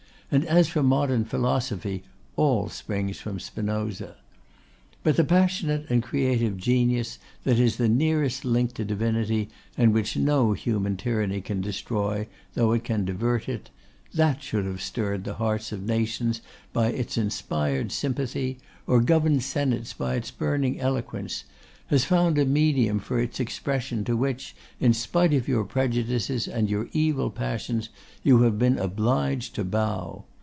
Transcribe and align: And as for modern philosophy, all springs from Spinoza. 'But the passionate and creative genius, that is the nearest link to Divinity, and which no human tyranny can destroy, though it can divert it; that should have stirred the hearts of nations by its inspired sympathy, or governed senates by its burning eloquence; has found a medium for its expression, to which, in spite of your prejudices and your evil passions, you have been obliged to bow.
And 0.33 0.45
as 0.45 0.69
for 0.69 0.81
modern 0.81 1.25
philosophy, 1.25 2.03
all 2.37 2.69
springs 2.69 3.19
from 3.19 3.37
Spinoza. 3.37 4.15
'But 5.03 5.17
the 5.17 5.25
passionate 5.25 5.85
and 5.89 6.01
creative 6.01 6.55
genius, 6.55 7.19
that 7.43 7.59
is 7.59 7.75
the 7.75 7.89
nearest 7.89 8.45
link 8.45 8.73
to 8.75 8.85
Divinity, 8.85 9.49
and 9.77 9.93
which 9.93 10.15
no 10.15 10.53
human 10.53 10.95
tyranny 10.95 11.41
can 11.41 11.59
destroy, 11.59 12.29
though 12.53 12.71
it 12.71 12.85
can 12.85 13.03
divert 13.03 13.49
it; 13.49 13.71
that 14.13 14.41
should 14.41 14.63
have 14.63 14.81
stirred 14.81 15.25
the 15.25 15.33
hearts 15.33 15.73
of 15.73 15.83
nations 15.83 16.39
by 16.71 16.87
its 16.93 17.17
inspired 17.17 17.91
sympathy, 17.91 18.57
or 18.87 19.01
governed 19.01 19.43
senates 19.43 19.91
by 19.91 20.15
its 20.15 20.31
burning 20.31 20.79
eloquence; 20.79 21.43
has 21.87 22.05
found 22.05 22.37
a 22.37 22.45
medium 22.45 22.97
for 22.99 23.19
its 23.19 23.37
expression, 23.41 24.05
to 24.05 24.15
which, 24.15 24.55
in 24.79 24.93
spite 24.93 25.33
of 25.33 25.45
your 25.49 25.65
prejudices 25.65 26.47
and 26.47 26.69
your 26.69 26.87
evil 26.93 27.29
passions, 27.29 27.89
you 28.23 28.43
have 28.43 28.57
been 28.57 28.77
obliged 28.77 29.53
to 29.53 29.61
bow. 29.61 30.23